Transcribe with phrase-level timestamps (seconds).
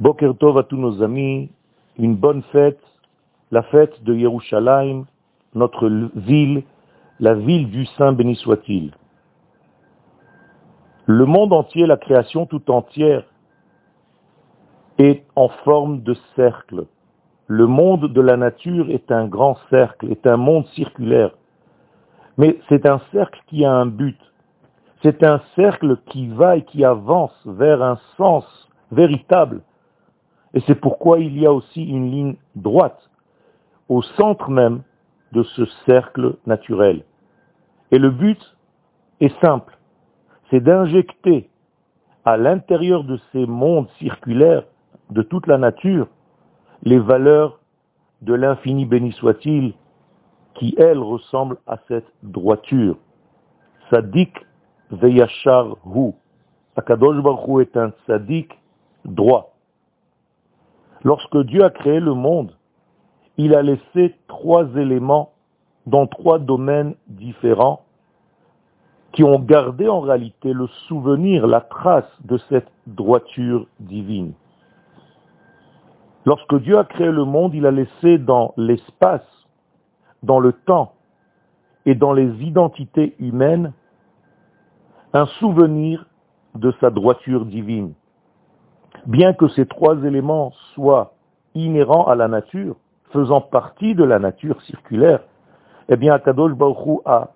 [0.00, 1.50] Boker Tov à tous nos amis,
[1.98, 2.80] une bonne fête,
[3.50, 5.06] la fête de Yerushalayim,
[5.54, 6.62] notre ville,
[7.18, 8.92] la ville du Saint béni soit-il.
[11.06, 13.24] Le monde entier, la création tout entière,
[14.98, 16.86] est en forme de cercle.
[17.48, 21.32] Le monde de la nature est un grand cercle, est un monde circulaire.
[22.36, 24.20] Mais c'est un cercle qui a un but.
[25.02, 28.44] C'est un cercle qui va et qui avance vers un sens
[28.92, 29.62] véritable.
[30.58, 33.08] Et c'est pourquoi il y a aussi une ligne droite
[33.88, 34.82] au centre même
[35.30, 37.04] de ce cercle naturel.
[37.92, 38.40] Et le but
[39.20, 39.78] est simple,
[40.50, 41.48] c'est d'injecter
[42.24, 44.64] à l'intérieur de ces mondes circulaires
[45.10, 46.08] de toute la nature
[46.82, 47.60] les valeurs
[48.22, 49.74] de l'infini béni soit-il
[50.54, 52.96] qui, elles, ressemblent à cette droiture.
[53.92, 54.34] Sadik
[54.90, 56.14] Veyachar Hu.
[56.74, 58.58] Akadosh Baruch est un sadique
[59.04, 59.54] droit.
[61.04, 62.52] Lorsque Dieu a créé le monde,
[63.36, 65.32] il a laissé trois éléments
[65.86, 67.82] dans trois domaines différents
[69.12, 74.32] qui ont gardé en réalité le souvenir, la trace de cette droiture divine.
[76.26, 79.26] Lorsque Dieu a créé le monde, il a laissé dans l'espace,
[80.22, 80.92] dans le temps
[81.86, 83.72] et dans les identités humaines
[85.14, 86.04] un souvenir
[86.54, 87.94] de sa droiture divine.
[89.06, 91.14] Bien que ces trois éléments soient
[91.54, 92.76] inhérents à la nature,
[93.12, 95.20] faisant partie de la nature circulaire,
[95.88, 97.30] eh bien Akadosh Baruch a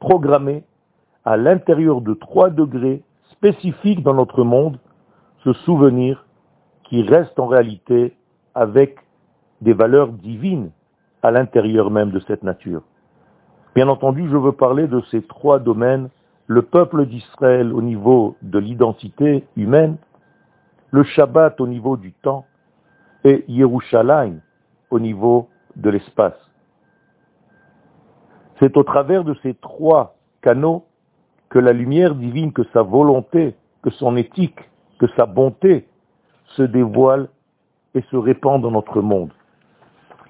[0.00, 0.64] programmé
[1.24, 4.78] à l'intérieur de trois degrés spécifiques dans notre monde
[5.44, 6.24] ce souvenir
[6.84, 8.16] qui reste en réalité
[8.54, 8.96] avec
[9.60, 10.70] des valeurs divines
[11.22, 12.82] à l'intérieur même de cette nature.
[13.74, 16.08] Bien entendu, je veux parler de ces trois domaines
[16.46, 19.96] le peuple d'Israël au niveau de l'identité humaine,
[20.96, 22.46] le Shabbat au niveau du temps
[23.22, 24.40] et Yerushalayim
[24.88, 26.40] au niveau de l'espace.
[28.58, 30.86] C'est au travers de ces trois canaux
[31.50, 34.58] que la lumière divine, que sa volonté, que son éthique,
[34.98, 35.86] que sa bonté
[36.56, 37.28] se dévoile
[37.94, 39.34] et se répand dans notre monde.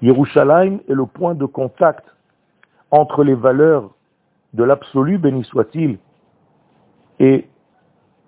[0.01, 2.05] Yerushalayim est le point de contact
[2.91, 3.95] entre les valeurs
[4.53, 5.97] de l'absolu, béni soit-il,
[7.19, 7.47] et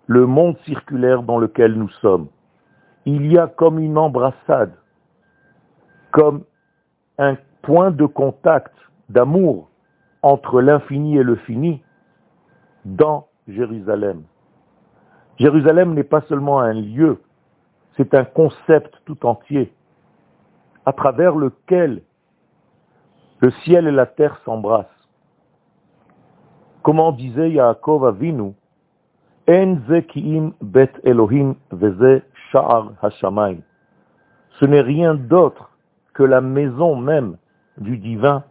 [0.10, 2.30] le monde circulaire dans lequel nous sommes.
[3.06, 4.74] Il y a comme une embrassade,
[6.10, 6.46] comme
[7.20, 8.74] un point de contact
[9.10, 9.70] d'amour
[10.24, 11.84] entre l'infini et le fini
[12.86, 14.24] dans Jérusalem.
[15.38, 17.22] Jérusalem n'est pas seulement un lieu,
[17.96, 19.72] c'est un concept tout entier
[20.88, 22.02] à travers lequel
[23.42, 24.88] le ciel et la terre s'embrassent.
[26.82, 28.54] Comment disait Yaakov Avinu,
[30.62, 31.56] bet Elohim
[34.60, 35.72] Ce n'est rien d'autre
[36.14, 37.38] que la maison même
[37.78, 38.44] du divin,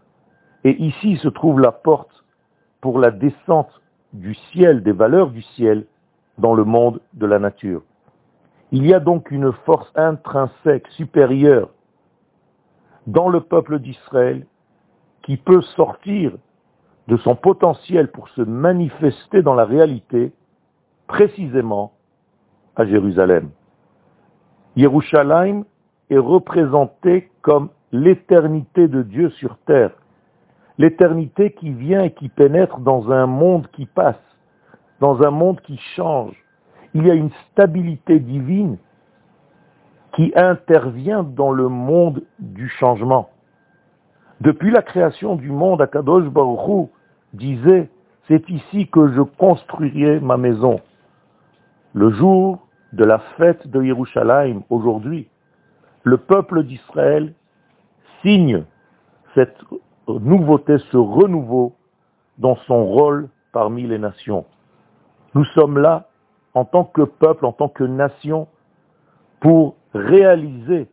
[0.65, 2.25] et ici se trouve la porte
[2.81, 3.81] pour la descente
[4.13, 5.87] du ciel, des valeurs du ciel,
[6.39, 7.83] dans le monde de la nature.
[8.73, 11.69] Il y a donc une force intrinsèque supérieure
[13.07, 14.47] dans le peuple d'Israël
[15.23, 16.33] qui peut sortir
[17.07, 20.33] de son potentiel pour se manifester dans la réalité
[21.09, 21.93] précisément
[22.77, 23.51] à Jérusalem.
[24.77, 25.65] Yerushalayim
[26.11, 29.91] est représenté comme l'éternité de Dieu sur terre,
[30.77, 34.23] l'éternité qui vient et qui pénètre dans un monde qui passe,
[35.01, 36.37] dans un monde qui change.
[36.95, 38.79] Il y a une stabilité divine
[40.15, 43.31] qui intervient dans le monde du changement.
[44.41, 46.89] Depuis la création du monde, Akadosh Baruch
[47.33, 47.89] disait,
[48.29, 50.81] c'est ici que je construirai ma maison
[51.95, 55.29] le jour de la fête de Yerushalayim, aujourd'hui,
[56.05, 57.35] le peuple d'Israël
[58.23, 58.65] signe
[59.35, 59.57] cette
[60.09, 61.75] nouveauté, ce renouveau
[62.39, 64.47] dans son rôle parmi les nations.
[65.35, 66.09] Nous sommes là
[66.55, 68.49] en tant que peuple, en tant que nation,
[69.41, 70.89] pour réaliser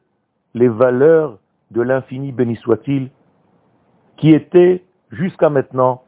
[0.54, 1.40] les valeurs
[1.72, 3.10] de l'infini béni soit-il,
[4.18, 6.04] qui étaient jusqu'à maintenant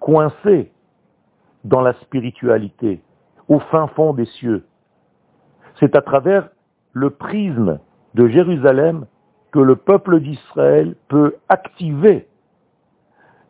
[0.00, 0.72] coincées
[1.64, 3.00] dans la spiritualité,
[3.52, 4.64] au fin fond des cieux.
[5.78, 6.48] C'est à travers
[6.92, 7.80] le prisme
[8.14, 9.04] de Jérusalem
[9.50, 12.26] que le peuple d'Israël peut activer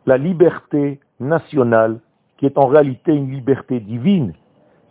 [0.05, 2.01] la liberté nationale,
[2.37, 4.33] qui est en réalité une liberté divine,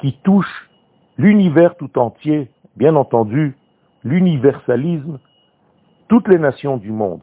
[0.01, 0.71] qui touche
[1.19, 3.55] l'univers tout entier, bien entendu,
[4.05, 5.19] l'universalisme,
[6.09, 7.21] toutes les nations du monde.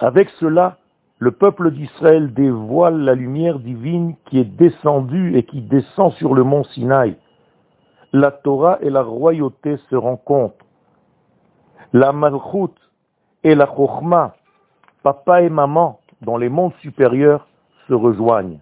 [0.00, 0.76] Avec cela,
[1.18, 6.42] le peuple d'Israël dévoile la lumière divine qui est descendue et qui descend sur le
[6.42, 7.16] mont Sinaï.
[8.12, 10.64] la Torah et la royauté se rencontrent.
[11.92, 12.74] La Malchut
[13.42, 14.34] et la Chochma,
[15.02, 17.46] papa et maman, dans les mondes supérieurs,
[17.88, 18.58] se rejoignent.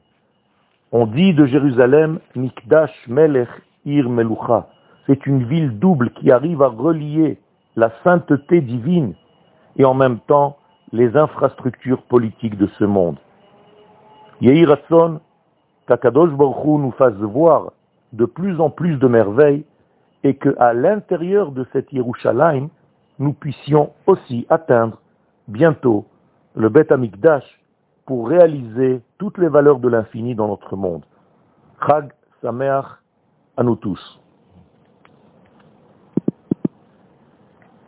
[0.90, 3.48] On dit de Jérusalem, Mikdash Melech
[3.84, 4.68] Ir Melucha.
[5.06, 7.38] C'est une ville double qui arrive à relier
[7.76, 9.14] la sainteté divine
[9.76, 10.56] et en même temps
[10.92, 13.18] les infrastructures politiques de ce monde.
[14.40, 15.20] Yehi Ratson,
[15.86, 17.72] qu'Akadosh nous fasse voir
[18.12, 19.64] de plus en plus de merveilles
[20.24, 22.68] et qu'à l'intérieur de cette Yerushalayim,
[23.18, 24.98] nous puissions aussi atteindre
[25.48, 26.06] bientôt
[26.54, 27.44] le Bet Amikdash
[28.06, 31.04] pour réaliser toutes les valeurs de l'infini dans notre monde.
[31.86, 32.86] Chag Sameach
[33.56, 34.21] à nous tous.